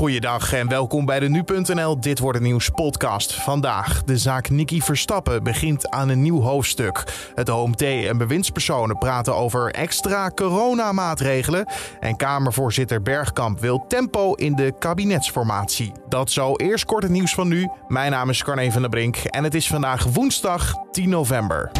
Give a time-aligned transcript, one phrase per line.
[0.00, 3.34] Goeiedag en welkom bij de Nu.nl Dit Wordt Het Nieuws podcast.
[3.34, 7.04] Vandaag, de zaak Nicky Verstappen begint aan een nieuw hoofdstuk.
[7.34, 11.66] Het OMT en bewindspersonen praten over extra coronamaatregelen.
[12.00, 15.92] En Kamervoorzitter Bergkamp wil tempo in de kabinetsformatie.
[16.08, 17.68] Dat zo eerst kort het nieuws van nu.
[17.88, 21.70] Mijn naam is Carne van der Brink en het is vandaag woensdag 10 november.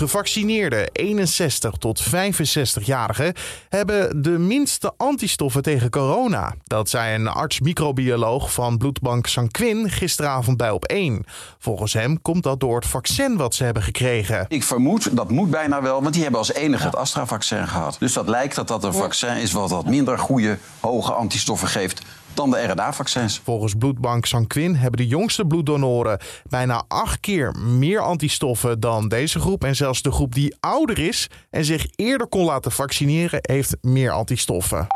[0.00, 3.32] Gevaccineerde 61 tot 65-jarigen
[3.68, 6.54] hebben de minste antistoffen tegen corona.
[6.64, 11.24] Dat zei een arts-microbioloog van bloedbank Sanquin gisteravond bij op 1.
[11.58, 14.44] Volgens hem komt dat door het vaccin wat ze hebben gekregen.
[14.48, 17.96] Ik vermoed, dat moet bijna wel, want die hebben als enige het Astra-vaccin gehad.
[17.98, 22.02] Dus dat lijkt dat dat een vaccin is wat wat minder goede, hoge antistoffen geeft
[22.40, 23.40] dan de RNA-vaccins.
[23.44, 26.18] Volgens bloedbank Sanquin hebben de jongste bloeddonoren
[26.48, 29.64] bijna acht keer meer antistoffen dan deze groep.
[29.64, 34.10] En zelfs de groep die ouder is en zich eerder kon laten vaccineren, heeft meer
[34.10, 34.86] antistoffen.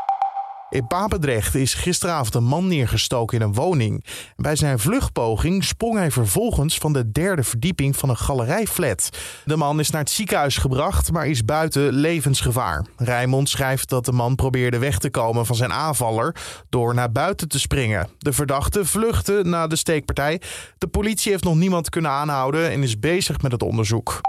[0.75, 4.05] In Papendrecht is gisteravond een man neergestoken in een woning.
[4.35, 9.09] Bij zijn vluchtpoging sprong hij vervolgens van de derde verdieping van een galerijflat.
[9.45, 12.85] De man is naar het ziekenhuis gebracht, maar is buiten levensgevaar.
[12.97, 16.35] Rijmond schrijft dat de man probeerde weg te komen van zijn aanvaller
[16.69, 18.09] door naar buiten te springen.
[18.17, 20.41] De verdachte vluchtte na de steekpartij.
[20.77, 24.21] De politie heeft nog niemand kunnen aanhouden en is bezig met het onderzoek.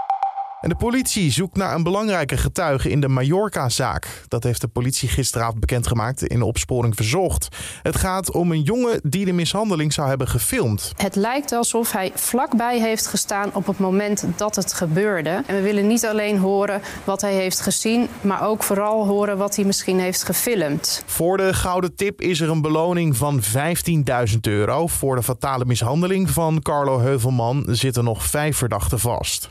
[0.61, 4.23] En de politie zoekt naar een belangrijke getuige in de Mallorca-zaak.
[4.27, 7.47] Dat heeft de politie gisteravond bekendgemaakt in opsporing verzocht.
[7.81, 10.91] Het gaat om een jongen die de mishandeling zou hebben gefilmd.
[10.95, 15.43] Het lijkt alsof hij vlakbij heeft gestaan op het moment dat het gebeurde.
[15.45, 19.55] En we willen niet alleen horen wat hij heeft gezien, maar ook vooral horen wat
[19.55, 21.03] hij misschien heeft gefilmd.
[21.05, 23.41] Voor de gouden tip is er een beloning van
[24.31, 24.87] 15.000 euro.
[24.87, 29.47] Voor de fatale mishandeling van Carlo Heuvelman zitten nog vijf verdachten vast.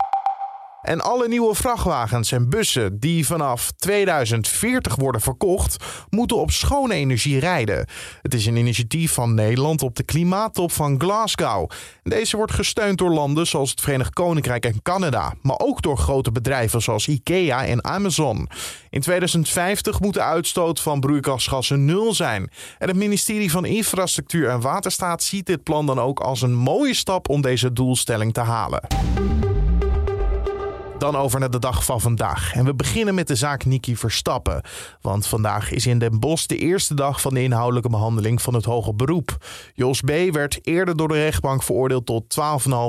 [0.87, 7.39] En alle nieuwe vrachtwagens en bussen die vanaf 2040 worden verkocht, moeten op schone energie
[7.39, 7.87] rijden.
[8.23, 11.71] Het is een initiatief van Nederland op de klimaattop van Glasgow.
[12.03, 16.33] Deze wordt gesteund door landen zoals het Verenigd Koninkrijk en Canada, maar ook door grote
[16.33, 18.49] bedrijven zoals IKEA en Amazon.
[18.91, 22.51] In 2050 moet de uitstoot van broeikasgassen nul zijn.
[22.79, 26.95] En het ministerie van Infrastructuur en Waterstaat ziet dit plan dan ook als een mooie
[26.95, 28.81] stap om deze doelstelling te halen.
[30.99, 32.55] Dan over naar de dag van vandaag.
[32.55, 34.63] En we beginnen met de zaak Niki Verstappen.
[35.01, 38.65] Want vandaag is in Den Bosch de eerste dag van de inhoudelijke behandeling van het
[38.65, 39.31] hoger beroep.
[39.75, 40.11] Jos B.
[40.31, 42.37] werd eerder door de rechtbank veroordeeld tot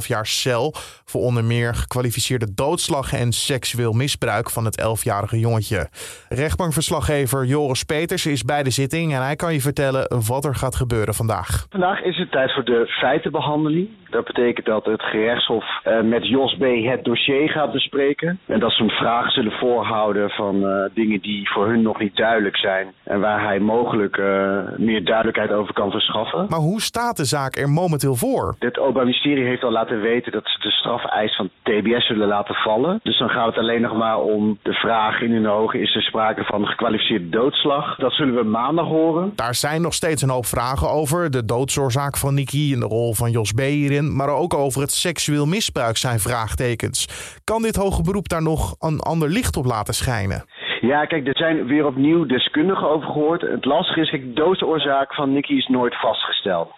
[0.01, 0.73] 12,5 jaar cel.
[1.05, 5.89] Voor onder meer gekwalificeerde doodslag en seksueel misbruik van het 11-jarige jongetje.
[6.29, 10.75] Rechtbankverslaggever Joris Peters is bij de zitting en hij kan je vertellen wat er gaat
[10.75, 11.65] gebeuren vandaag.
[11.69, 13.89] Vandaag is het tijd voor de feitenbehandeling.
[14.09, 16.63] Dat betekent dat het gerechtshof uh, met Jos B.
[16.63, 18.39] het dossier gaat bespreken.
[18.45, 22.15] En dat ze hem vragen zullen voorhouden van uh, dingen die voor hun nog niet
[22.15, 22.93] duidelijk zijn.
[23.03, 26.45] En waar hij mogelijk uh, meer duidelijkheid over kan verschaffen.
[26.49, 28.55] Maar hoe staat de zaak er momenteel voor?
[28.59, 32.55] Het Openbaar Ministerie heeft al laten weten dat ze de strafeis van TBS zullen laten
[32.55, 32.99] vallen.
[33.03, 36.01] Dus dan gaat het alleen nog maar om de vraag in hun ogen: is er
[36.01, 37.95] sprake van gekwalificeerde doodslag?
[37.95, 39.31] Dat zullen we maandag horen.
[39.35, 41.31] Daar zijn nog steeds een hoop vragen over.
[41.31, 43.59] De doodsoorzaak van Nicky en de rol van Jos B.
[43.59, 47.07] hierin maar ook over het seksueel misbruik zijn vraagtekens.
[47.43, 50.45] Kan dit hoge beroep daar nog een ander licht op laten schijnen?
[50.81, 53.41] Ja, kijk, er zijn weer opnieuw deskundigen over gehoord.
[53.41, 56.71] Het lastige is, de doodsoorzaak van Nicky is nooit vastgesteld.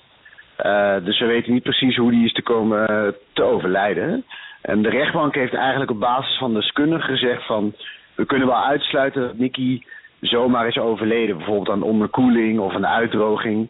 [0.65, 4.25] Uh, dus we weten niet precies hoe die is te komen uh, te overlijden.
[4.61, 7.73] En de rechtbank heeft eigenlijk op basis van deskundigen gezegd van...
[8.15, 9.81] we kunnen wel uitsluiten dat Nicky
[10.21, 11.37] zomaar is overleden.
[11.37, 13.69] Bijvoorbeeld aan onderkoeling of een uitdroging.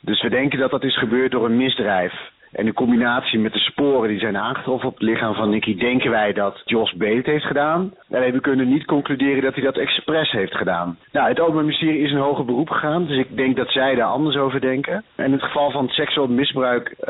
[0.00, 2.12] Dus we denken dat dat is gebeurd door een misdrijf.
[2.52, 6.10] En in combinatie met de sporen die zijn aangetroffen op het lichaam van Nicky, denken
[6.10, 7.02] wij dat Jos B.
[7.02, 7.94] het heeft gedaan.
[8.10, 10.98] Alleen we kunnen niet concluderen dat hij dat expres heeft gedaan.
[11.12, 14.06] Nou, het Openbaar Ministerie is een hoger beroep gegaan, dus ik denk dat zij daar
[14.06, 15.04] anders over denken.
[15.14, 17.06] En in het geval van seksueel misbruik uh,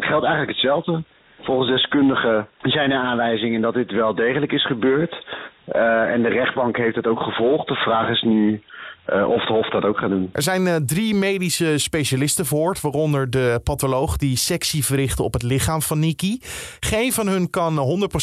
[0.00, 1.02] geldt eigenlijk hetzelfde.
[1.40, 5.26] Volgens deskundigen zijn er aanwijzingen dat dit wel degelijk is gebeurd.
[5.74, 7.68] Uh, en de rechtbank heeft het ook gevolgd.
[7.68, 8.62] De vraag is nu
[9.08, 10.30] uh, of de Hof dat ook gaat doen.
[10.32, 15.42] Er zijn uh, drie medische specialisten voor, waaronder de patholoog die sectie verrichtte op het
[15.42, 16.38] lichaam van Nikki.
[16.80, 17.72] Geen van hun kan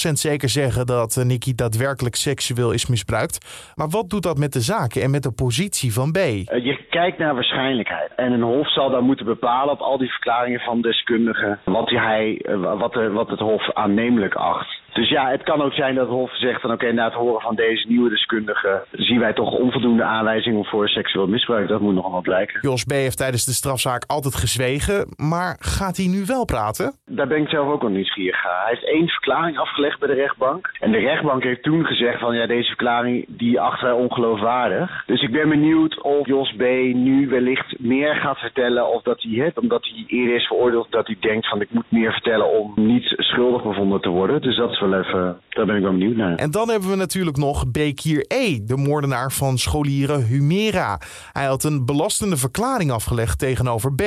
[0.09, 3.73] 100% zeker zeggen dat uh, Nikki daadwerkelijk seksueel is misbruikt.
[3.75, 6.17] Maar wat doet dat met de zaken en met de positie van B?
[6.17, 8.11] je kijkt naar waarschijnlijkheid.
[8.15, 12.45] En een Hof zal dan moeten bepalen op al die verklaringen van deskundigen wat, hij,
[12.77, 14.78] wat, de, wat het Hof aannemelijk acht.
[14.93, 17.55] Dus ja, het kan ook zijn dat Hof zegt van oké, na het horen van
[17.55, 21.67] deze nieuwe deskundige zien wij toch onvoldoende aanwijzingen voor seksueel misbruik.
[21.67, 22.59] Dat moet nog wel blijken.
[22.61, 22.91] Jos B.
[22.91, 26.93] heeft tijdens de strafzaak altijd gezwegen, maar gaat hij nu wel praten?
[27.05, 28.61] Daar ben ik zelf ook al nieuwsgierig aan.
[28.61, 30.69] Hij heeft één verklaring afgelegd bij de rechtbank.
[30.79, 35.03] En de rechtbank heeft toen gezegd van ja, deze verklaring die achter wij ongeloofwaardig.
[35.05, 36.61] Dus ik ben benieuwd of Jos B.
[36.93, 41.07] nu wellicht meer gaat vertellen of dat hij het, omdat hij eerder is veroordeeld, dat
[41.07, 44.41] hij denkt van ik moet meer vertellen om niet schuldig bevonden te worden.
[44.41, 46.35] Dus dat is wel even, daar ben ik wel benieuwd naar.
[46.35, 50.99] En dan hebben we natuurlijk nog Bekir E., de moordenaar van scholieren Humera.
[51.31, 54.03] Hij had een belastende verklaring afgelegd tegenover B.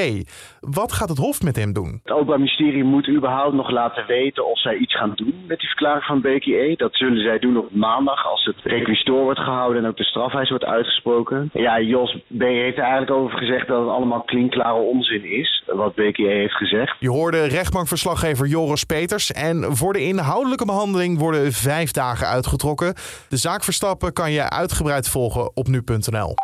[0.61, 2.01] Wat gaat het Hof met hem doen?
[2.03, 5.69] Het Openbaar Ministerie moet überhaupt nog laten weten of zij iets gaan doen met die
[5.69, 6.75] verklaring van Bekir E.
[6.77, 10.49] Dat zullen zij doen op maandag als het requisitor wordt gehouden en ook de strafeis
[10.49, 11.51] wordt uitgesproken.
[11.53, 12.43] Ja, Jos B.
[12.43, 16.35] heeft er eigenlijk over gezegd dat het allemaal klinkklare onzin is, wat Bekir E.
[16.35, 16.97] heeft gezegd.
[16.99, 19.33] Je hoorde rechtbankverslaggever Joris Peters.
[19.33, 22.95] En voor de inhoudelijke behandeling worden vijf dagen uitgetrokken.
[23.29, 26.35] De zaak Verstappen kan je uitgebreid volgen op nu.nl.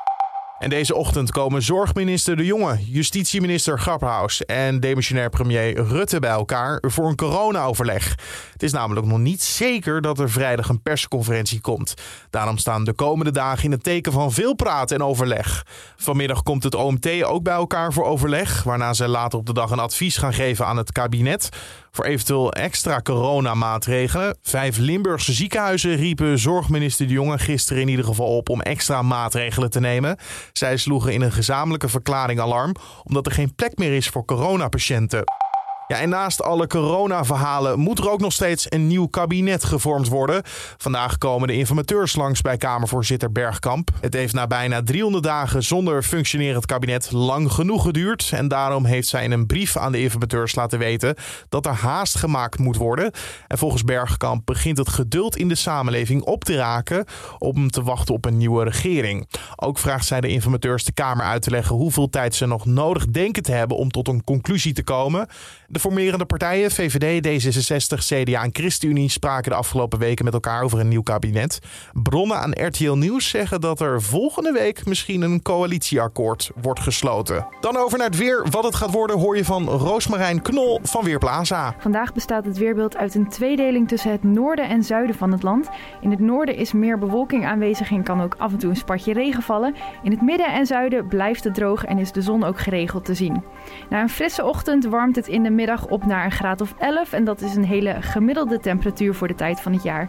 [0.59, 6.83] En deze ochtend komen zorgminister De Jonge, justitieminister Grapperhaus en demissionair premier Rutte bij elkaar
[6.87, 8.15] voor een corona-overleg.
[8.53, 11.95] Het is namelijk nog niet zeker dat er vrijdag een persconferentie komt.
[12.31, 15.67] Daarom staan de komende dagen in het teken van veel praten en overleg.
[15.97, 19.71] Vanmiddag komt het OMT ook bij elkaar voor overleg, waarna ze later op de dag
[19.71, 21.49] een advies gaan geven aan het kabinet
[21.91, 24.39] voor eventueel extra coronamaatregelen.
[24.43, 29.71] Vijf Limburgse ziekenhuizen riepen zorgminister De Jonge gisteren in ieder geval op om extra maatregelen
[29.71, 30.17] te nemen.
[30.53, 32.75] Zij sloegen in een gezamenlijke verklaring alarm
[33.05, 35.25] omdat er geen plek meer is voor coronapatiënten.
[35.89, 40.43] Ja, en naast alle corona-verhalen moet er ook nog steeds een nieuw kabinet gevormd worden.
[40.77, 43.91] Vandaag komen de informateurs langs bij Kamervoorzitter Bergkamp.
[44.01, 48.31] Het heeft na bijna 300 dagen zonder functionerend kabinet lang genoeg geduurd.
[48.35, 51.15] En daarom heeft zij in een brief aan de informateurs laten weten
[51.49, 53.13] dat er haast gemaakt moet worden.
[53.47, 57.05] En volgens Bergkamp begint het geduld in de samenleving op te raken
[57.39, 59.29] om te wachten op een nieuwe regering.
[59.57, 63.07] Ook vraagt zij de informateurs de Kamer uit te leggen hoeveel tijd ze nog nodig
[63.07, 65.29] denken te hebben om tot een conclusie te komen.
[65.79, 70.81] De formerende partijen, VVD, D66, CDA en ChristenUnie, spraken de afgelopen weken met elkaar over
[70.81, 71.59] een nieuw kabinet.
[71.93, 77.47] Bronnen aan RTL Nieuws zeggen dat er volgende week misschien een coalitieakkoord wordt gesloten.
[77.61, 78.47] Dan over naar het weer.
[78.51, 81.75] Wat het gaat worden hoor je van Roosmarijn Knol van Weerplaza.
[81.79, 85.69] Vandaag bestaat het weerbeeld uit een tweedeling tussen het noorden en zuiden van het land.
[86.01, 89.13] In het noorden is meer bewolking aanwezig en kan ook af en toe een spatje
[89.13, 89.75] regen vallen.
[90.03, 93.15] In het midden en zuiden blijft het droog en is de zon ook geregeld te
[93.15, 93.43] zien.
[93.91, 97.13] Na een frisse ochtend warmt het in de middag op naar een graad of 11
[97.13, 100.09] en dat is een hele gemiddelde temperatuur voor de tijd van het jaar.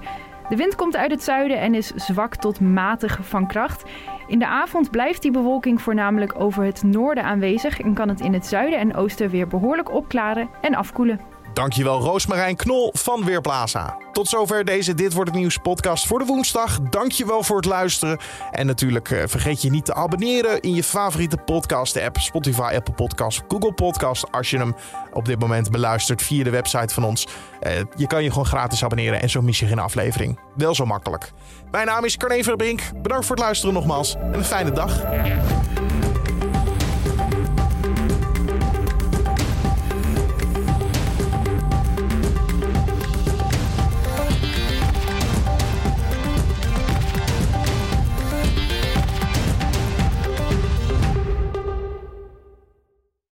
[0.49, 3.83] De wind komt uit het zuiden en is zwak tot matig van kracht.
[4.27, 8.33] In de avond blijft die bewolking voornamelijk over het noorden aanwezig en kan het in
[8.33, 11.28] het zuiden en oosten weer behoorlijk opklaren en afkoelen.
[11.53, 13.97] Dankjewel Roosmarijn Knol van Weerplaza.
[14.11, 16.79] Tot zover deze Dit Wordt Het Nieuws podcast voor de woensdag.
[16.81, 18.19] Dankjewel voor het luisteren.
[18.51, 22.17] En natuurlijk eh, vergeet je niet te abonneren in je favoriete podcast app.
[22.17, 24.31] Spotify, Apple Podcast, Google Podcast.
[24.31, 24.75] Als je hem
[25.13, 27.27] op dit moment beluistert via de website van ons.
[27.59, 30.39] Eh, je kan je gewoon gratis abonneren en zo mis je geen aflevering.
[30.55, 31.31] Wel zo makkelijk.
[31.71, 32.81] Mijn naam is Carne Verbrink.
[33.01, 34.15] Bedankt voor het luisteren nogmaals.
[34.15, 35.01] En een fijne dag.